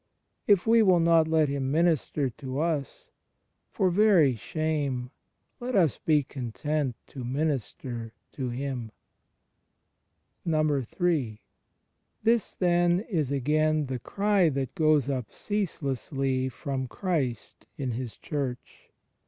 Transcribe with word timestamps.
If 0.47 0.65
we 0.65 0.81
will 0.81 0.99
not 0.99 1.27
let 1.27 1.47
Him 1.47 1.69
minister 1.71 2.31
to 2.31 2.59
us, 2.59 3.11
for 3.69 3.91
very 3.91 4.35
shame 4.35 5.11
let 5.59 5.75
us 5.75 5.99
be 5.99 6.23
content 6.23 6.95
to 7.05 7.23
minister 7.23 8.11
to 8.31 8.49
Him. 8.49 8.91
III. 10.49 11.39
This 12.23 12.55
then 12.55 13.01
is, 13.01 13.31
again, 13.31 13.85
the 13.85 13.99
cry 13.99 14.49
that 14.49 14.73
goes 14.73 15.07
up 15.07 15.29
cease 15.31 15.81
lessly 15.83 16.51
from 16.51 16.87
Christ 16.87 17.67
in 17.77 17.91
His 17.91 18.17
Church. 18.17 18.89